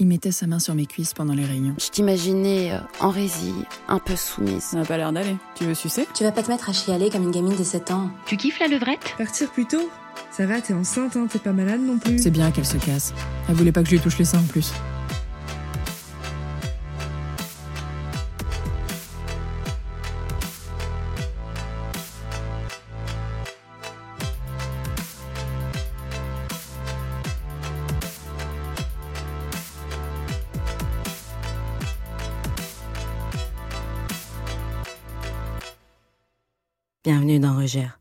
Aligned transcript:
Il 0.00 0.06
mettait 0.06 0.32
sa 0.32 0.46
main 0.46 0.58
sur 0.58 0.74
mes 0.74 0.86
cuisses 0.86 1.12
pendant 1.12 1.34
les 1.34 1.44
réunions. 1.44 1.74
Je 1.78 1.90
t'imaginais 1.90 2.72
euh, 2.72 2.78
en 3.00 3.10
résille, 3.10 3.66
un 3.86 3.98
peu 3.98 4.16
soumise. 4.16 4.62
Ça 4.62 4.78
n'a 4.78 4.86
pas 4.86 4.96
l'air 4.96 5.12
d'aller. 5.12 5.36
Tu 5.54 5.64
veux 5.64 5.74
sucer? 5.74 6.08
Tu 6.14 6.24
vas 6.24 6.32
pas 6.32 6.42
te 6.42 6.50
mettre 6.50 6.70
à 6.70 6.72
chialer 6.72 7.10
comme 7.10 7.24
une 7.24 7.30
gamine 7.30 7.54
de 7.54 7.62
7 7.62 7.90
ans. 7.90 8.10
Tu 8.24 8.38
kiffes 8.38 8.60
la 8.60 8.68
levrette? 8.68 9.14
Partir 9.18 9.50
plus 9.50 9.66
tôt? 9.66 9.90
Ça 10.30 10.46
va, 10.46 10.62
t'es 10.62 10.72
enceinte, 10.72 11.16
hein, 11.16 11.26
t'es 11.30 11.38
pas 11.38 11.52
malade 11.52 11.82
non 11.82 11.98
plus. 11.98 12.18
C'est 12.18 12.30
bien 12.30 12.50
qu'elle 12.50 12.64
se 12.64 12.78
casse. 12.78 13.12
Elle 13.46 13.56
voulait 13.56 13.72
pas 13.72 13.82
que 13.82 13.90
je 13.90 13.96
lui 13.96 14.00
touche 14.00 14.16
les 14.16 14.24
seins 14.24 14.38
en 14.38 14.44
plus. 14.44 14.72
Bienvenue 37.02 37.38
dans 37.40 37.56
Rugère, 37.56 37.98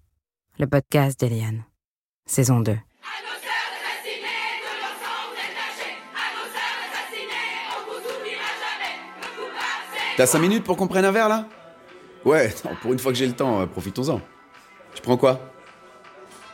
le 0.58 0.68
podcast 0.68 1.18
d'Eliane, 1.20 1.64
saison 2.26 2.60
2. 2.60 2.76
T'as 10.18 10.26
5 10.26 10.40
minutes 10.40 10.64
pour 10.64 10.76
qu'on 10.76 10.88
prenne 10.88 11.06
un 11.06 11.12
verre 11.12 11.30
là? 11.30 11.46
Ouais, 12.26 12.54
non, 12.66 12.72
pour 12.82 12.92
une 12.92 13.00
fois 13.00 13.12
que 13.14 13.18
j'ai 13.18 13.28
le 13.28 13.34
temps, 13.34 13.62
euh, 13.62 13.66
profitons-en. 13.66 14.20
Tu 14.94 15.02
prends 15.02 15.16
quoi? 15.16 15.40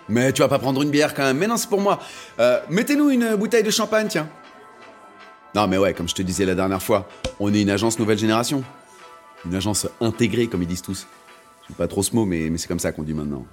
Mais 0.08 0.32
tu 0.32 0.44
vas 0.44 0.48
pas 0.48 0.60
prendre 0.60 0.84
une 0.84 0.92
bière 0.92 1.16
quand 1.16 1.24
même. 1.24 1.38
Mais 1.38 1.48
non, 1.48 1.58
c'est 1.58 1.70
pour 1.70 1.82
moi. 1.82 2.00
Euh, 2.40 2.60
Mettez-nous 2.70 3.10
une 3.10 3.36
bouteille 3.36 3.64
de 3.64 3.72
champagne, 3.72 4.08
tiens. 4.08 4.30
Non, 5.56 5.68
mais 5.68 5.80
ouais, 5.80 5.96
comme 5.96 6.08
je 6.08 6.14
te 6.14 6.22
disais 6.22 6.46
la 6.46 6.54
dernière 6.54 6.84
fois, 6.84 7.08
on 7.40 7.52
est 7.52 7.62
une 7.62 7.72
agence 7.72 7.98
nouvelle 7.98 8.20
génération. 8.20 8.64
Une 9.46 9.56
agence 9.56 9.88
intégrée, 10.00 10.46
comme 10.48 10.62
ils 10.62 10.68
disent 10.68 10.84
tous. 10.84 11.08
J'aime 11.68 11.78
pas 11.78 11.88
trop 11.88 12.04
ce 12.04 12.16
mot, 12.16 12.26
mais, 12.26 12.56
c'est 12.58 12.68
comme 12.68 12.80
ça 12.80 12.92
qu'on 12.92 13.04
dit 13.04 13.14
maintenant. 13.14 13.46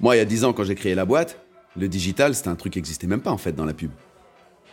Moi, 0.00 0.16
il 0.16 0.18
y 0.18 0.22
a 0.22 0.24
10 0.24 0.44
ans, 0.44 0.52
quand 0.52 0.64
j'ai 0.64 0.74
créé 0.74 0.94
la 0.94 1.04
boîte, 1.04 1.38
le 1.76 1.88
digital, 1.88 2.34
c'était 2.34 2.48
un 2.48 2.56
truc 2.56 2.74
qui 2.74 2.78
existait 2.78 3.06
même 3.06 3.20
pas 3.20 3.30
en 3.30 3.38
fait 3.38 3.52
dans 3.52 3.64
la 3.64 3.74
pub. 3.74 3.90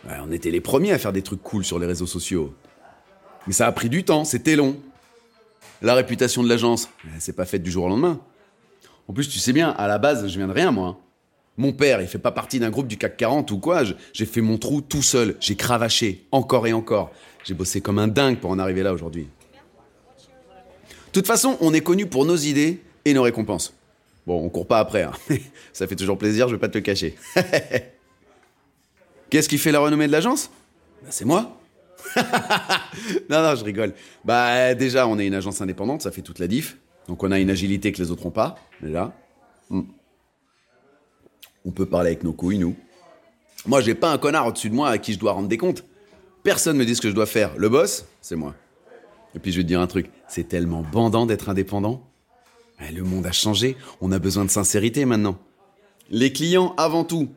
On 0.08 0.30
était 0.30 0.50
les 0.50 0.60
premiers 0.60 0.92
à 0.92 0.98
faire 0.98 1.12
des 1.12 1.22
trucs 1.22 1.42
cool 1.42 1.64
sur 1.64 1.78
les 1.78 1.86
réseaux 1.86 2.06
sociaux. 2.06 2.54
Mais 3.46 3.52
ça 3.52 3.66
a 3.66 3.72
pris 3.72 3.88
du 3.88 4.04
temps, 4.04 4.24
c'était 4.24 4.54
long. 4.54 4.76
La 5.82 5.94
réputation 5.94 6.42
de 6.42 6.48
l'agence, 6.48 6.88
s'est 7.18 7.32
pas 7.32 7.44
faite 7.44 7.62
du 7.62 7.70
jour 7.70 7.84
au 7.84 7.88
lendemain. 7.88 8.20
En 9.08 9.12
plus, 9.12 9.28
tu 9.28 9.38
sais 9.38 9.52
bien, 9.52 9.70
à 9.70 9.88
la 9.88 9.98
base, 9.98 10.26
je 10.28 10.36
viens 10.36 10.48
de 10.48 10.52
rien, 10.52 10.70
moi. 10.70 11.00
Mon 11.56 11.72
père, 11.72 12.00
il 12.00 12.06
fait 12.06 12.18
pas 12.18 12.32
partie 12.32 12.58
d'un 12.58 12.70
groupe 12.70 12.86
du 12.86 12.98
CAC 12.98 13.16
40 13.16 13.50
ou 13.50 13.58
quoi. 13.58 13.82
J'ai 14.12 14.26
fait 14.26 14.40
mon 14.40 14.58
trou 14.58 14.80
tout 14.80 15.02
seul. 15.02 15.36
J'ai 15.40 15.56
cravaché, 15.56 16.26
encore 16.30 16.66
et 16.66 16.72
encore. 16.72 17.10
J'ai 17.44 17.54
bossé 17.54 17.80
comme 17.80 17.98
un 17.98 18.08
dingue 18.08 18.38
pour 18.38 18.50
en 18.50 18.58
arriver 18.58 18.82
là 18.82 18.92
aujourd'hui. 18.92 19.28
Toute 21.16 21.26
façon, 21.26 21.56
on 21.62 21.72
est 21.72 21.80
connu 21.80 22.04
pour 22.04 22.26
nos 22.26 22.36
idées 22.36 22.82
et 23.06 23.14
nos 23.14 23.22
récompenses. 23.22 23.72
Bon, 24.26 24.44
on 24.44 24.50
court 24.50 24.66
pas 24.66 24.80
après, 24.80 25.04
hein. 25.04 25.12
ça 25.72 25.86
fait 25.86 25.96
toujours 25.96 26.18
plaisir, 26.18 26.46
je 26.46 26.56
vais 26.56 26.60
pas 26.60 26.68
te 26.68 26.76
le 26.76 26.82
cacher. 26.82 27.14
Qu'est-ce 29.30 29.48
qui 29.48 29.56
fait 29.56 29.72
la 29.72 29.78
renommée 29.78 30.08
de 30.08 30.12
l'agence? 30.12 30.50
Bah, 31.02 31.08
C'est 31.08 31.24
moi. 31.24 31.58
non, 33.30 33.42
non, 33.42 33.54
je 33.54 33.64
rigole. 33.64 33.94
Bah, 34.26 34.74
déjà, 34.74 35.08
on 35.08 35.18
est 35.18 35.26
une 35.26 35.32
agence 35.32 35.62
indépendante, 35.62 36.02
ça 36.02 36.10
fait 36.10 36.20
toute 36.20 36.38
la 36.38 36.48
diff. 36.48 36.76
Donc, 37.08 37.22
on 37.22 37.32
a 37.32 37.38
une 37.38 37.48
agilité 37.48 37.92
que 37.92 38.02
les 38.02 38.10
autres 38.10 38.24
n'ont 38.24 38.30
pas, 38.30 38.56
déjà. 38.82 39.14
Hmm. 39.70 39.84
On 41.64 41.70
peut 41.70 41.86
parler 41.86 42.08
avec 42.08 42.24
nos 42.24 42.34
couilles, 42.34 42.58
nous. 42.58 42.76
Moi, 43.64 43.80
j'ai 43.80 43.94
pas 43.94 44.12
un 44.12 44.18
connard 44.18 44.48
au-dessus 44.48 44.68
de 44.68 44.74
moi 44.74 44.90
à 44.90 44.98
qui 44.98 45.14
je 45.14 45.18
dois 45.18 45.32
rendre 45.32 45.48
des 45.48 45.56
comptes. 45.56 45.82
Personne 46.42 46.76
me 46.76 46.84
dit 46.84 46.94
ce 46.94 47.00
que 47.00 47.08
je 47.08 47.14
dois 47.14 47.24
faire. 47.24 47.56
Le 47.56 47.70
boss, 47.70 48.04
c'est 48.20 48.36
moi. 48.36 48.54
Et 49.36 49.38
puis, 49.38 49.52
je 49.52 49.58
vais 49.58 49.62
te 49.62 49.68
dire 49.68 49.80
un 49.80 49.86
truc. 49.86 50.10
C'est 50.26 50.48
tellement 50.48 50.82
bandant 50.82 51.26
d'être 51.26 51.50
indépendant. 51.50 52.02
Eh, 52.80 52.92
Le 52.92 53.04
monde 53.04 53.26
a 53.26 53.32
changé. 53.32 53.76
On 54.00 54.10
a 54.10 54.18
besoin 54.18 54.44
de 54.44 54.50
sincérité 54.50 55.04
maintenant. 55.04 55.38
Les 56.10 56.32
clients 56.32 56.74
avant 56.78 57.04
tout. 57.04 57.28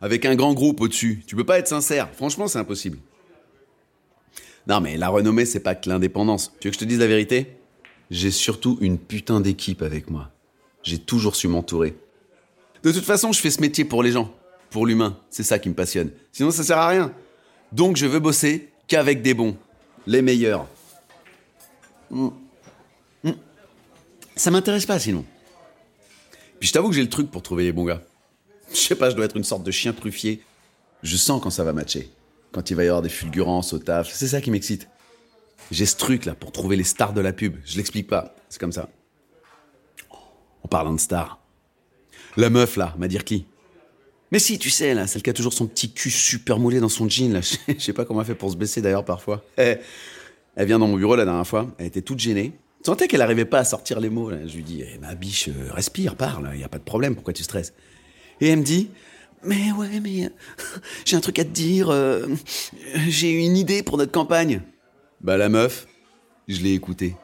Avec 0.00 0.24
un 0.24 0.34
grand 0.34 0.54
groupe 0.54 0.80
au-dessus. 0.80 1.22
Tu 1.26 1.36
peux 1.36 1.44
pas 1.44 1.58
être 1.58 1.68
sincère. 1.68 2.08
Franchement, 2.14 2.48
c'est 2.48 2.58
impossible. 2.58 2.98
Non, 4.66 4.80
mais 4.80 4.96
la 4.96 5.10
renommée, 5.10 5.44
c'est 5.44 5.60
pas 5.60 5.74
que 5.74 5.88
l'indépendance. 5.88 6.54
Tu 6.58 6.68
veux 6.68 6.70
que 6.70 6.76
je 6.76 6.80
te 6.80 6.88
dise 6.88 6.98
la 6.98 7.06
vérité? 7.06 7.58
J'ai 8.10 8.30
surtout 8.30 8.78
une 8.80 8.98
putain 8.98 9.40
d'équipe 9.40 9.82
avec 9.82 10.10
moi. 10.10 10.30
J'ai 10.82 10.98
toujours 10.98 11.36
su 11.36 11.48
m'entourer. 11.48 11.96
De 12.82 12.92
toute 12.92 13.04
façon, 13.04 13.32
je 13.32 13.40
fais 13.40 13.50
ce 13.50 13.60
métier 13.60 13.84
pour 13.84 14.02
les 14.02 14.12
gens, 14.12 14.32
pour 14.70 14.86
l'humain. 14.86 15.18
C'est 15.30 15.42
ça 15.42 15.58
qui 15.58 15.68
me 15.68 15.74
passionne. 15.74 16.10
Sinon, 16.32 16.50
ça 16.50 16.62
sert 16.62 16.78
à 16.78 16.88
rien. 16.88 17.12
Donc, 17.72 17.96
je 17.96 18.06
veux 18.06 18.20
bosser 18.20 18.70
qu'avec 18.88 19.20
des 19.22 19.34
bons, 19.34 19.56
les 20.06 20.22
meilleurs. 20.22 20.66
Ça 24.36 24.50
m'intéresse 24.50 24.86
pas 24.86 24.98
sinon. 24.98 25.24
Puis 26.58 26.68
je 26.68 26.72
t'avoue 26.72 26.88
que 26.88 26.94
j'ai 26.94 27.02
le 27.02 27.08
truc 27.08 27.30
pour 27.30 27.42
trouver 27.42 27.64
les 27.64 27.72
bons 27.72 27.84
gars. 27.84 28.02
Je 28.70 28.76
sais 28.76 28.96
pas, 28.96 29.10
je 29.10 29.14
dois 29.14 29.26
être 29.26 29.36
une 29.36 29.44
sorte 29.44 29.62
de 29.62 29.70
chien 29.70 29.92
truffier. 29.92 30.42
Je 31.02 31.16
sens 31.16 31.40
quand 31.42 31.50
ça 31.50 31.64
va 31.64 31.72
matcher. 31.72 32.10
Quand 32.52 32.70
il 32.70 32.74
va 32.74 32.84
y 32.84 32.88
avoir 32.88 33.02
des 33.02 33.08
fulgurances 33.08 33.72
au 33.72 33.78
taf. 33.78 34.12
C'est 34.12 34.28
ça 34.28 34.40
qui 34.40 34.50
m'excite. 34.50 34.88
J'ai 35.70 35.86
ce 35.86 35.96
truc 35.96 36.24
là 36.24 36.34
pour 36.34 36.52
trouver 36.52 36.76
les 36.76 36.84
stars 36.84 37.12
de 37.12 37.20
la 37.20 37.32
pub. 37.32 37.56
Je 37.64 37.76
l'explique 37.76 38.08
pas. 38.08 38.34
C'est 38.48 38.58
comme 38.58 38.72
ça. 38.72 38.88
En 40.62 40.68
parlant 40.68 40.92
de 40.92 41.00
stars. 41.00 41.38
La 42.36 42.50
meuf 42.50 42.76
là, 42.76 42.94
m'a 42.98 43.06
dire 43.06 43.24
qui? 43.24 43.46
Mais 44.32 44.38
si, 44.40 44.58
tu 44.58 44.70
sais, 44.70 44.94
là, 44.94 45.06
celle 45.06 45.22
qui 45.22 45.30
a 45.30 45.32
toujours 45.32 45.52
son 45.52 45.66
petit 45.66 45.92
cul 45.92 46.10
super 46.10 46.58
moulé 46.58 46.80
dans 46.80 46.88
son 46.88 47.08
jean, 47.08 47.32
là. 47.32 47.40
Je 47.68 47.78
sais 47.78 47.92
pas 47.92 48.04
comment 48.04 48.20
elle 48.20 48.26
fait 48.26 48.34
pour 48.34 48.50
se 48.50 48.56
baisser 48.56 48.80
d'ailleurs 48.80 49.04
parfois. 49.04 49.44
Eh, 50.56 50.60
Elle 50.60 50.66
vient 50.66 50.78
dans 50.78 50.88
mon 50.88 50.96
bureau 50.96 51.16
la 51.16 51.24
dernière 51.24 51.46
fois, 51.46 51.68
elle 51.78 51.86
était 51.86 52.02
toute 52.02 52.18
gênée. 52.18 52.52
Je 52.80 52.86
sentais 52.86 53.08
qu'elle 53.08 53.22
arrivait 53.22 53.44
pas 53.46 53.60
à 53.60 53.64
sortir 53.64 53.98
les 54.00 54.10
mots. 54.10 54.30
Je 54.30 54.54
lui 54.54 54.62
dis, 54.62 54.82
eh, 54.82 54.98
ma 54.98 55.14
biche, 55.14 55.48
euh, 55.48 55.72
respire, 55.72 56.16
parle, 56.16 56.56
y 56.56 56.64
a 56.64 56.68
pas 56.68 56.78
de 56.78 56.84
problème, 56.84 57.14
pourquoi 57.14 57.32
tu 57.32 57.42
stresses? 57.42 57.72
Et 58.40 58.48
elle 58.48 58.58
me 58.58 58.64
dit, 58.64 58.90
mais 59.42 59.72
ouais, 59.72 60.00
mais 60.00 60.26
euh, 60.26 60.28
j'ai 61.04 61.16
un 61.16 61.20
truc 61.20 61.38
à 61.38 61.44
te 61.44 61.50
dire, 61.50 61.90
euh, 61.90 62.26
j'ai 63.08 63.30
une 63.30 63.56
idée 63.56 63.82
pour 63.82 63.98
notre 63.98 64.12
campagne. 64.12 64.62
Bah 65.20 65.36
la 65.36 65.48
meuf, 65.48 65.86
je 66.48 66.60
l'ai 66.60 66.74
écoutée. 66.74 67.16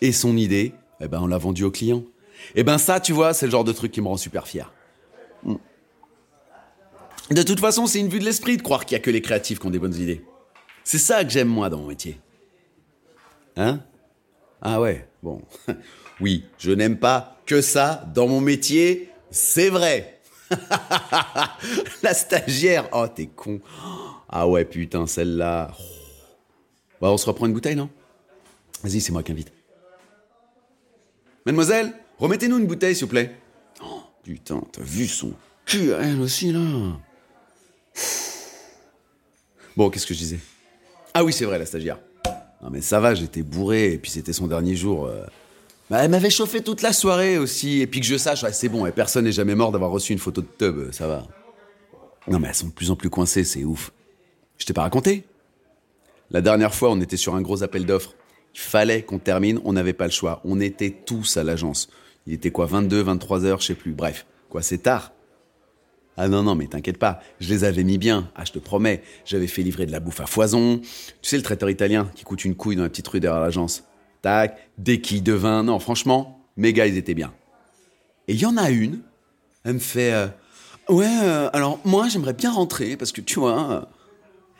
Et 0.00 0.12
son 0.12 0.36
idée, 0.36 0.72
eh 1.00 1.08
ben 1.08 1.20
on 1.20 1.26
l'a 1.26 1.38
vendue 1.38 1.64
au 1.64 1.70
client. 1.70 2.02
Et 2.54 2.64
ben 2.64 2.78
ça, 2.78 3.00
tu 3.00 3.12
vois, 3.12 3.34
c'est 3.34 3.46
le 3.46 3.52
genre 3.52 3.64
de 3.64 3.72
truc 3.72 3.92
qui 3.92 4.00
me 4.00 4.08
rend 4.08 4.16
super 4.16 4.46
fier. 4.46 4.72
Mm. 5.44 5.56
De 7.30 7.42
toute 7.42 7.60
façon, 7.60 7.86
c'est 7.86 8.00
une 8.00 8.08
vue 8.08 8.18
de 8.18 8.24
l'esprit 8.24 8.56
de 8.56 8.62
croire 8.62 8.84
qu'il 8.84 8.96
y 8.96 9.00
a 9.00 9.02
que 9.02 9.10
les 9.10 9.22
créatifs 9.22 9.58
qui 9.58 9.66
ont 9.66 9.70
des 9.70 9.78
bonnes 9.78 9.94
idées. 9.94 10.24
C'est 10.84 10.98
ça 10.98 11.24
que 11.24 11.30
j'aime 11.30 11.48
moi 11.48 11.70
dans 11.70 11.78
mon 11.78 11.86
métier. 11.86 12.18
Hein? 13.60 13.80
Ah 14.62 14.80
ouais, 14.80 15.06
bon. 15.22 15.42
Oui, 16.20 16.44
je 16.58 16.70
n'aime 16.70 16.98
pas 16.98 17.38
que 17.46 17.62
ça 17.62 18.04
dans 18.14 18.28
mon 18.28 18.42
métier, 18.42 19.10
c'est 19.30 19.70
vrai. 19.70 20.20
La 22.02 22.12
stagiaire, 22.12 22.88
oh 22.92 23.06
t'es 23.08 23.26
con. 23.26 23.60
Ah 24.28 24.46
ouais, 24.46 24.66
putain, 24.66 25.06
celle-là. 25.06 25.72
Bah 27.00 27.10
on 27.10 27.16
se 27.16 27.24
reprend 27.24 27.46
une 27.46 27.54
bouteille, 27.54 27.76
non? 27.76 27.88
Vas-y, 28.82 29.00
c'est 29.00 29.12
moi 29.12 29.22
qui 29.22 29.32
invite. 29.32 29.50
Mademoiselle, 31.46 31.94
remettez-nous 32.18 32.58
une 32.58 32.66
bouteille, 32.66 32.94
s'il 32.94 33.04
vous 33.04 33.10
plaît. 33.10 33.34
Oh, 33.82 34.02
putain, 34.22 34.62
t'as 34.72 34.82
vu 34.82 35.06
son 35.06 35.32
cul, 35.64 35.90
elle 35.92 36.20
aussi, 36.20 36.52
là. 36.52 36.60
Bon, 39.74 39.88
qu'est-ce 39.88 40.06
que 40.06 40.12
je 40.12 40.18
disais? 40.18 40.40
Ah 41.14 41.24
oui, 41.24 41.32
c'est 41.32 41.46
vrai, 41.46 41.58
la 41.58 41.64
stagiaire. 41.64 41.98
Non 42.62 42.70
mais 42.70 42.80
ça 42.80 43.00
va, 43.00 43.14
j'étais 43.14 43.42
bourré, 43.42 43.92
et 43.92 43.98
puis 43.98 44.10
c'était 44.10 44.32
son 44.32 44.46
dernier 44.46 44.76
jour. 44.76 45.06
euh. 45.06 45.24
Bah, 45.88 46.04
elle 46.04 46.10
m'avait 46.10 46.30
chauffé 46.30 46.62
toute 46.62 46.82
la 46.82 46.92
soirée 46.92 47.38
aussi, 47.38 47.80
et 47.80 47.86
puis 47.86 48.00
que 48.00 48.06
je 48.06 48.16
sache, 48.16 48.44
c'est 48.52 48.68
bon, 48.68 48.86
et 48.86 48.92
personne 48.92 49.24
n'est 49.24 49.32
jamais 49.32 49.54
mort 49.54 49.72
d'avoir 49.72 49.90
reçu 49.90 50.12
une 50.12 50.18
photo 50.18 50.40
de 50.42 50.46
tub, 50.58 50.92
ça 50.92 51.06
va. 51.06 51.26
Non 52.28 52.38
mais 52.38 52.48
elles 52.48 52.54
sont 52.54 52.68
de 52.68 52.72
plus 52.72 52.90
en 52.90 52.96
plus 52.96 53.10
coincées, 53.10 53.44
c'est 53.44 53.64
ouf. 53.64 53.92
Je 54.58 54.66
t'ai 54.66 54.72
pas 54.72 54.82
raconté? 54.82 55.24
La 56.30 56.42
dernière 56.42 56.74
fois, 56.74 56.90
on 56.92 57.00
était 57.00 57.16
sur 57.16 57.34
un 57.34 57.40
gros 57.40 57.62
appel 57.62 57.86
d'offres. 57.86 58.14
Il 58.54 58.60
fallait 58.60 59.02
qu'on 59.02 59.18
termine, 59.18 59.60
on 59.64 59.72
n'avait 59.72 59.92
pas 59.94 60.04
le 60.04 60.12
choix. 60.12 60.40
On 60.44 60.60
était 60.60 60.90
tous 60.90 61.36
à 61.36 61.42
l'agence. 61.44 61.88
Il 62.26 62.34
était 62.34 62.50
quoi, 62.50 62.66
22, 62.66 63.00
23 63.02 63.44
heures, 63.46 63.60
je 63.60 63.66
sais 63.66 63.74
plus. 63.74 63.92
Bref, 63.92 64.26
quoi, 64.48 64.62
c'est 64.62 64.78
tard. 64.78 65.12
Ah 66.22 66.28
non, 66.28 66.42
non, 66.42 66.54
mais 66.54 66.66
t'inquiète 66.66 66.98
pas, 66.98 67.20
je 67.40 67.48
les 67.48 67.64
avais 67.64 67.82
mis 67.82 67.96
bien. 67.96 68.30
Ah, 68.36 68.44
je 68.44 68.52
te 68.52 68.58
promets, 68.58 69.02
j'avais 69.24 69.46
fait 69.46 69.62
livrer 69.62 69.86
de 69.86 69.90
la 69.90 70.00
bouffe 70.00 70.20
à 70.20 70.26
foison. 70.26 70.78
Tu 70.78 70.88
sais, 71.22 71.38
le 71.38 71.42
traiteur 71.42 71.70
italien 71.70 72.10
qui 72.14 72.24
coûte 72.24 72.44
une 72.44 72.54
couille 72.54 72.76
dans 72.76 72.82
la 72.82 72.90
petite 72.90 73.08
rue 73.08 73.20
derrière 73.20 73.40
l'agence. 73.40 73.84
Tac, 74.20 74.58
des 74.76 75.00
quilles 75.00 75.22
de 75.22 75.32
vin. 75.32 75.62
Non, 75.62 75.78
franchement, 75.78 76.44
mes 76.58 76.74
gars, 76.74 76.86
ils 76.86 76.98
étaient 76.98 77.14
bien. 77.14 77.32
Et 78.28 78.34
il 78.34 78.38
y 78.38 78.44
en 78.44 78.58
a 78.58 78.68
une, 78.68 79.00
elle 79.64 79.74
me 79.74 79.78
fait 79.78 80.12
euh, 80.12 80.26
Ouais, 80.90 81.08
euh, 81.22 81.48
alors 81.54 81.80
moi, 81.86 82.08
j'aimerais 82.10 82.34
bien 82.34 82.52
rentrer 82.52 82.98
parce 82.98 83.12
que 83.12 83.22
tu 83.22 83.40
vois. 83.40 83.72
euh, 83.72 83.80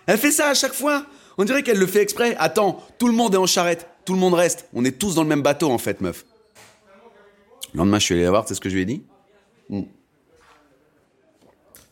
Elle 0.06 0.16
fait 0.16 0.30
ça 0.32 0.48
à 0.48 0.54
chaque 0.54 0.72
fois. 0.72 1.04
On 1.36 1.44
dirait 1.44 1.62
qu'elle 1.62 1.78
le 1.78 1.86
fait 1.86 2.00
exprès. 2.00 2.36
Attends, 2.38 2.82
tout 2.98 3.06
le 3.06 3.12
monde 3.12 3.34
est 3.34 3.38
en 3.38 3.46
charrette, 3.46 3.86
tout 4.06 4.14
le 4.14 4.18
monde 4.18 4.32
reste. 4.32 4.66
On 4.72 4.82
est 4.86 4.98
tous 4.98 5.14
dans 5.16 5.24
le 5.24 5.28
même 5.28 5.42
bateau 5.42 5.70
en 5.70 5.76
fait, 5.78 6.00
meuf. 6.00 6.24
Le 7.74 7.78
lendemain, 7.80 7.98
je 7.98 8.04
suis 8.06 8.14
allé 8.14 8.24
la 8.24 8.30
voir, 8.30 8.44
tu 8.46 8.48
sais 8.48 8.54
ce 8.54 8.60
que 8.62 8.70
je 8.70 8.76
lui 8.76 8.80
ai 8.82 8.86
dit? 8.86 9.02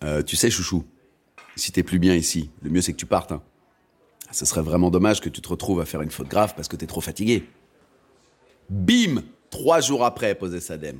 Euh, 0.04 0.22
Tu 0.22 0.36
sais, 0.36 0.50
chouchou, 0.50 0.84
Si 1.56 1.72
t'es 1.72 1.82
plus 1.82 1.98
bien 1.98 2.14
ici, 2.14 2.50
le 2.62 2.70
mieux 2.70 2.80
c'est 2.80 2.92
que 2.92 2.98
tu 2.98 3.06
partes. 3.06 3.32
Hein. 3.32 3.42
Ce 4.30 4.44
serait 4.44 4.62
vraiment 4.62 4.90
dommage 4.90 5.20
que 5.20 5.28
tu 5.28 5.40
te 5.40 5.48
retrouves 5.48 5.80
à 5.80 5.84
faire 5.86 6.02
une 6.02 6.10
faute 6.10 6.28
grave 6.28 6.54
parce 6.54 6.68
que 6.68 6.76
t'es 6.76 6.86
trop 6.86 7.00
fatigué. 7.00 7.48
Bim 8.70 9.22
Trois 9.50 9.80
jours 9.80 10.04
après, 10.04 10.34
posait 10.34 10.60
Sadem. 10.60 10.98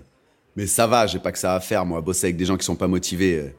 Mais 0.56 0.66
ça 0.66 0.86
va, 0.86 1.06
j'ai 1.06 1.18
pas 1.18 1.32
que 1.32 1.38
ça 1.38 1.54
à 1.54 1.60
faire, 1.60 1.84
moi, 1.84 2.00
bosser 2.00 2.26
avec 2.28 2.36
des 2.38 2.46
gens 2.46 2.56
qui 2.56 2.64
sont 2.64 2.76
pas 2.76 2.88
motivés. 2.88 3.36
euh. 3.38 3.50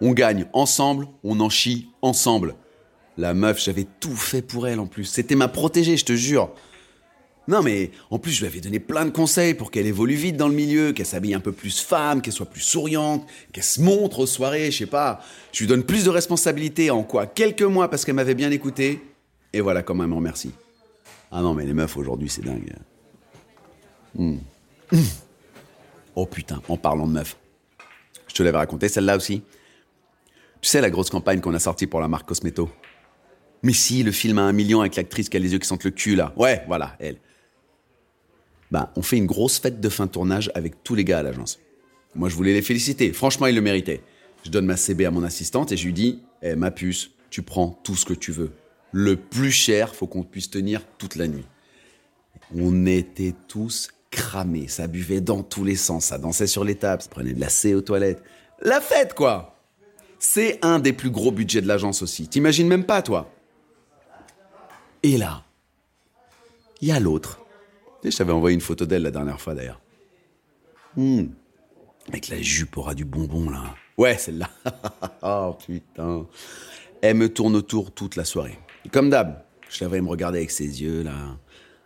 On 0.00 0.12
gagne 0.12 0.46
ensemble, 0.52 1.06
on 1.22 1.38
en 1.40 1.48
chie 1.48 1.88
ensemble. 2.02 2.56
La 3.16 3.32
meuf, 3.32 3.62
j'avais 3.62 3.86
tout 4.00 4.14
fait 4.16 4.42
pour 4.42 4.66
elle 4.66 4.80
en 4.80 4.86
plus. 4.86 5.04
C'était 5.04 5.36
ma 5.36 5.48
protégée, 5.48 5.96
je 5.96 6.04
te 6.04 6.14
jure. 6.14 6.50
Non, 7.48 7.62
mais 7.62 7.92
en 8.10 8.18
plus, 8.18 8.32
je 8.32 8.40
lui 8.40 8.46
avais 8.46 8.60
donné 8.60 8.80
plein 8.80 9.04
de 9.04 9.10
conseils 9.10 9.54
pour 9.54 9.70
qu'elle 9.70 9.86
évolue 9.86 10.16
vite 10.16 10.36
dans 10.36 10.48
le 10.48 10.54
milieu, 10.54 10.92
qu'elle 10.92 11.06
s'habille 11.06 11.34
un 11.34 11.40
peu 11.40 11.52
plus 11.52 11.80
femme, 11.80 12.20
qu'elle 12.20 12.32
soit 12.32 12.46
plus 12.46 12.60
souriante, 12.60 13.24
qu'elle 13.52 13.62
se 13.62 13.80
montre 13.80 14.18
aux 14.18 14.26
soirées, 14.26 14.72
je 14.72 14.78
sais 14.78 14.86
pas. 14.86 15.20
Je 15.52 15.60
lui 15.60 15.68
donne 15.68 15.84
plus 15.84 16.04
de 16.04 16.10
responsabilités 16.10 16.90
en 16.90 17.04
quoi? 17.04 17.26
Quelques 17.26 17.62
mois 17.62 17.88
parce 17.88 18.04
qu'elle 18.04 18.16
m'avait 18.16 18.34
bien 18.34 18.50
écouté. 18.50 19.00
Et 19.52 19.60
voilà 19.60 19.82
comment 19.82 20.02
elle 20.02 20.10
me 20.10 20.16
remercie. 20.16 20.52
Ah 21.30 21.40
non, 21.40 21.54
mais 21.54 21.64
les 21.64 21.72
meufs 21.72 21.96
aujourd'hui, 21.96 22.28
c'est 22.28 22.42
dingue. 22.42 22.72
Hmm. 24.14 24.38
Oh 26.16 26.26
putain, 26.26 26.62
en 26.68 26.76
parlant 26.76 27.06
de 27.06 27.12
meufs. 27.12 27.36
Je 28.26 28.34
te 28.34 28.42
l'avais 28.42 28.58
raconté 28.58 28.88
celle-là 28.88 29.16
aussi. 29.16 29.42
Tu 30.60 30.68
sais 30.68 30.80
la 30.80 30.90
grosse 30.90 31.10
campagne 31.10 31.40
qu'on 31.40 31.54
a 31.54 31.58
sortie 31.58 31.86
pour 31.86 32.00
la 32.00 32.08
marque 32.08 32.26
Cosmeto 32.26 32.70
Mais 33.62 33.72
si, 33.72 34.02
le 34.02 34.12
film 34.12 34.38
a 34.38 34.42
un 34.42 34.52
million 34.52 34.80
avec 34.80 34.96
l'actrice 34.96 35.28
qui 35.28 35.36
a 35.36 35.40
les 35.40 35.52
yeux 35.52 35.58
qui 35.58 35.68
sentent 35.68 35.84
le 35.84 35.90
cul 35.90 36.16
là. 36.16 36.32
Ouais, 36.36 36.64
voilà, 36.66 36.96
elle. 36.98 37.18
Bah, 38.70 38.92
on 38.96 39.02
fait 39.02 39.16
une 39.16 39.26
grosse 39.26 39.58
fête 39.58 39.80
de 39.80 39.88
fin 39.88 40.06
de 40.06 40.10
tournage 40.10 40.50
avec 40.54 40.82
tous 40.82 40.94
les 40.94 41.04
gars 41.04 41.20
à 41.20 41.22
l'agence. 41.22 41.58
Moi, 42.14 42.28
je 42.28 42.34
voulais 42.34 42.52
les 42.52 42.62
féliciter. 42.62 43.12
Franchement, 43.12 43.46
ils 43.46 43.54
le 43.54 43.60
méritaient. 43.60 44.02
Je 44.44 44.50
donne 44.50 44.66
ma 44.66 44.76
CB 44.76 45.04
à 45.04 45.10
mon 45.10 45.22
assistante 45.22 45.72
et 45.72 45.76
je 45.76 45.84
lui 45.84 45.92
dis 45.92 46.22
Eh, 46.42 46.56
ma 46.56 46.70
puce, 46.70 47.10
tu 47.30 47.42
prends 47.42 47.80
tout 47.84 47.96
ce 47.96 48.04
que 48.04 48.14
tu 48.14 48.32
veux. 48.32 48.52
Le 48.92 49.16
plus 49.16 49.50
cher, 49.50 49.94
faut 49.94 50.06
qu'on 50.06 50.22
puisse 50.22 50.50
tenir 50.50 50.82
toute 50.98 51.16
la 51.16 51.28
nuit. 51.28 51.44
On 52.56 52.86
était 52.86 53.34
tous 53.48 53.90
cramés. 54.10 54.68
Ça 54.68 54.86
buvait 54.86 55.20
dans 55.20 55.42
tous 55.42 55.64
les 55.64 55.76
sens. 55.76 56.06
Ça 56.06 56.18
dansait 56.18 56.46
sur 56.46 56.64
les 56.64 56.76
tables. 56.76 57.02
Ça 57.02 57.08
prenait 57.08 57.34
de 57.34 57.40
la 57.40 57.48
C 57.48 57.74
aux 57.74 57.82
toilettes. 57.82 58.22
La 58.62 58.80
fête, 58.80 59.14
quoi 59.14 59.58
C'est 60.18 60.64
un 60.64 60.78
des 60.78 60.92
plus 60.92 61.10
gros 61.10 61.30
budgets 61.30 61.60
de 61.60 61.68
l'agence 61.68 62.02
aussi. 62.02 62.28
T'imagines 62.28 62.68
même 62.68 62.84
pas, 62.84 63.02
toi? 63.02 63.30
Et 65.02 65.18
là, 65.18 65.44
il 66.80 66.88
y 66.88 66.92
a 66.92 67.00
l'autre. 67.00 67.45
Tu 68.02 68.10
Je 68.10 68.16
t'avais 68.16 68.32
envoyé 68.32 68.54
une 68.54 68.60
photo 68.60 68.86
d'elle 68.86 69.02
la 69.02 69.10
dernière 69.10 69.40
fois, 69.40 69.54
d'ailleurs. 69.54 69.80
Hmm. 70.96 71.26
Avec 72.08 72.28
la 72.28 72.40
jupe 72.40 72.76
aura 72.76 72.94
du 72.94 73.04
bonbon, 73.04 73.50
là. 73.50 73.74
Ouais, 73.98 74.16
celle-là. 74.16 74.50
oh, 75.22 75.56
putain. 75.66 76.26
Elle 77.02 77.16
me 77.16 77.28
tourne 77.28 77.56
autour 77.56 77.92
toute 77.92 78.16
la 78.16 78.24
soirée. 78.24 78.58
Comme 78.92 79.10
d'hab, 79.10 79.42
je 79.68 79.82
la 79.82 79.88
voyais 79.88 80.02
me 80.02 80.08
regarder 80.08 80.38
avec 80.38 80.50
ses 80.50 80.82
yeux, 80.82 81.02
là. 81.02 81.38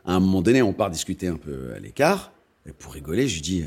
À 0.04 0.14
un 0.14 0.20
moment 0.20 0.42
donné, 0.42 0.62
on 0.62 0.72
part 0.72 0.90
discuter 0.90 1.28
un 1.28 1.36
peu 1.36 1.72
à 1.74 1.78
l'écart. 1.78 2.32
Et 2.66 2.72
pour 2.72 2.92
rigoler, 2.92 3.28
je 3.28 3.34
lui 3.34 3.42
dis 3.42 3.64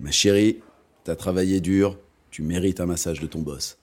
Ma 0.00 0.10
chérie, 0.10 0.60
t'as 1.04 1.16
travaillé 1.16 1.60
dur, 1.60 1.98
tu 2.30 2.42
mérites 2.42 2.80
un 2.80 2.86
massage 2.86 3.20
de 3.20 3.26
ton 3.26 3.40
boss. 3.40 3.78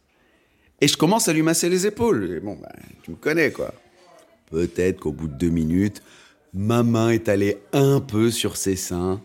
Et 0.82 0.88
je 0.88 0.98
commence 0.98 1.28
à 1.28 1.34
lui 1.34 1.42
masser 1.42 1.70
les 1.70 1.86
épaules. 1.86 2.32
Et 2.38 2.40
bon, 2.40 2.56
bah, 2.56 2.72
tu 3.04 3.12
me 3.12 3.16
connais, 3.16 3.52
quoi. 3.52 3.74
Peut-être 4.50 5.00
qu'au 5.00 5.12
bout 5.12 5.28
de 5.28 5.34
deux 5.34 5.50
minutes, 5.50 6.02
ma 6.54 6.84
main 6.84 7.10
est 7.10 7.30
allée 7.30 7.62
un 7.74 8.00
peu 8.00 8.32
sur 8.32 8.58
ses 8.58 8.76
seins. 8.76 9.22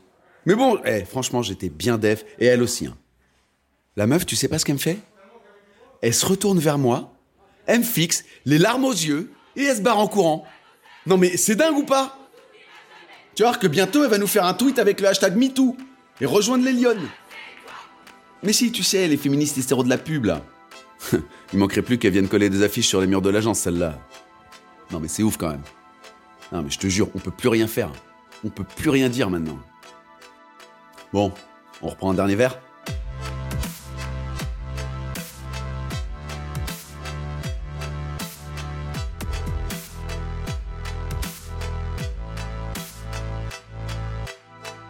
Mais 0.46 0.54
bon, 0.54 0.78
eh, 0.84 1.04
franchement, 1.04 1.42
j'étais 1.42 1.68
bien 1.68 1.98
def, 1.98 2.24
et 2.38 2.46
elle 2.46 2.62
aussi. 2.62 2.86
hein. 2.86 2.96
La 3.96 4.06
meuf, 4.06 4.26
tu 4.26 4.36
sais 4.36 4.48
pas 4.48 4.58
ce 4.58 4.64
qu'elle 4.64 4.74
me 4.74 4.80
fait? 4.80 4.98
Elle 6.02 6.12
se 6.14 6.26
retourne 6.26 6.58
vers 6.58 6.78
moi, 6.78 7.12
elle 7.66 7.78
me 7.80 7.84
fixe, 7.84 8.24
les 8.44 8.58
larmes 8.58 8.84
aux 8.84 8.92
yeux, 8.92 9.30
et 9.56 9.62
elle 9.64 9.76
se 9.76 9.80
barre 9.82 9.98
en 9.98 10.08
courant. 10.08 10.44
Non 11.06 11.16
mais 11.16 11.36
c'est 11.36 11.54
dingue 11.54 11.76
ou 11.78 11.84
pas? 11.84 12.18
Tu 13.34 13.42
voir 13.42 13.58
que 13.58 13.66
bientôt 13.66 14.04
elle 14.04 14.10
va 14.10 14.18
nous 14.18 14.26
faire 14.26 14.44
un 14.44 14.54
tweet 14.54 14.78
avec 14.78 15.00
le 15.00 15.08
hashtag 15.08 15.36
MeToo 15.36 15.76
et 16.20 16.26
rejoindre 16.26 16.64
les 16.64 16.72
lionnes. 16.72 17.08
Mais 18.42 18.52
si, 18.52 18.70
tu 18.70 18.82
sais, 18.82 19.08
les 19.08 19.16
féministes 19.16 19.56
hystéros 19.56 19.84
de 19.84 19.88
la 19.88 19.96
pub, 19.98 20.26
là. 20.26 20.42
Il 21.52 21.58
manquerait 21.58 21.82
plus 21.82 21.98
qu'elles 21.98 22.12
viennent 22.12 22.28
coller 22.28 22.50
des 22.50 22.62
affiches 22.62 22.88
sur 22.88 23.00
les 23.00 23.06
murs 23.06 23.22
de 23.22 23.30
l'agence, 23.30 23.60
celle-là. 23.60 23.98
Non 24.90 25.00
mais 25.00 25.08
c'est 25.08 25.22
ouf 25.22 25.36
quand 25.36 25.48
même. 25.50 25.62
Non 26.54 26.62
mais 26.62 26.70
je 26.70 26.78
te 26.78 26.86
jure, 26.86 27.08
on 27.16 27.18
peut 27.18 27.32
plus 27.32 27.48
rien 27.48 27.66
faire. 27.66 27.90
On 28.44 28.48
peut 28.48 28.62
plus 28.62 28.88
rien 28.88 29.08
dire 29.08 29.28
maintenant. 29.28 29.58
Bon, 31.12 31.32
on 31.82 31.88
reprend 31.88 32.12
un 32.12 32.14
dernier 32.14 32.36
verre 32.36 32.60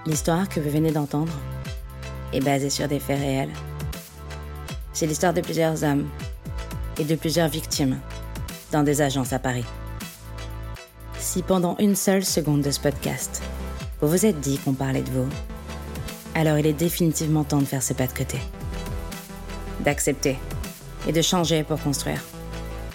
L'histoire 0.07 0.51
que 0.51 0.61
vous 0.61 0.69
venez 0.69 0.93
d'entendre 0.93 1.33
est 2.35 2.45
basée 2.45 2.69
sur 2.69 2.89
des 2.89 3.01
faits 3.01 3.19
réels. 3.19 3.53
C'est 4.93 5.07
l'histoire 5.07 5.33
de 5.33 5.41
plusieurs 5.41 5.83
hommes 5.83 6.07
et 6.99 7.05
de 7.05 7.15
plusieurs 7.15 7.49
victimes 7.49 7.99
dans 8.71 8.83
des 8.83 9.01
agences 9.01 9.33
à 9.33 9.39
Paris. 9.39 9.65
Si 11.35 11.43
pendant 11.43 11.77
une 11.81 11.97
seule 11.97 12.25
seconde 12.25 12.63
de 12.63 12.71
ce 12.71 12.79
podcast, 12.79 13.43
vous 14.01 14.07
vous 14.07 14.25
êtes 14.25 14.39
dit 14.39 14.57
qu'on 14.59 14.73
parlait 14.73 15.03
de 15.03 15.11
vous, 15.11 15.27
alors 16.37 16.59
il 16.59 16.67
est 16.69 16.73
définitivement 16.73 17.43
temps 17.43 17.59
de 17.59 17.65
faire 17.65 17.83
ce 17.83 17.93
pas 17.93 18.07
de 18.07 18.13
côté. 18.13 18.39
D'accepter 19.81 20.39
et 21.09 21.13
de 21.13 21.21
changer 21.23 21.65
pour 21.65 21.81
construire. 21.81 22.23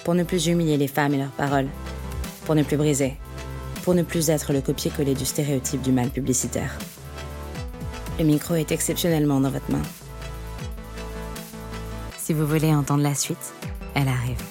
Pour 0.05 0.15
ne 0.15 0.23
plus 0.23 0.47
humilier 0.47 0.77
les 0.77 0.87
femmes 0.87 1.13
et 1.15 1.17
leurs 1.17 1.31
paroles. 1.31 1.67
Pour 2.45 2.55
ne 2.55 2.63
plus 2.63 2.77
briser. 2.77 3.17
Pour 3.83 3.93
ne 3.93 4.03
plus 4.03 4.29
être 4.29 4.53
le 4.53 4.61
copier-coller 4.61 5.15
du 5.15 5.25
stéréotype 5.25 5.81
du 5.81 5.91
mal 5.91 6.09
publicitaire. 6.09 6.77
Le 8.19 8.23
micro 8.23 8.55
est 8.55 8.71
exceptionnellement 8.71 9.41
dans 9.41 9.51
votre 9.51 9.69
main. 9.69 9.83
Si 12.17 12.31
vous 12.31 12.47
voulez 12.47 12.73
entendre 12.73 13.03
la 13.03 13.15
suite, 13.15 13.53
elle 13.95 14.07
arrive. 14.07 14.41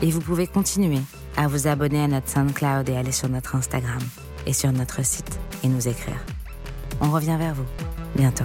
Et 0.00 0.10
vous 0.10 0.22
pouvez 0.22 0.46
continuer 0.46 1.02
à 1.36 1.48
vous 1.48 1.66
abonner 1.66 2.02
à 2.02 2.08
notre 2.08 2.28
SoundCloud 2.28 2.88
et 2.88 2.96
aller 2.96 3.12
sur 3.12 3.28
notre 3.28 3.56
Instagram 3.56 4.00
et 4.46 4.52
sur 4.52 4.72
notre 4.72 5.04
site 5.04 5.38
et 5.62 5.68
nous 5.68 5.88
écrire. 5.88 6.18
On 7.00 7.10
revient 7.10 7.36
vers 7.38 7.54
vous 7.54 7.66
bientôt. 8.16 8.44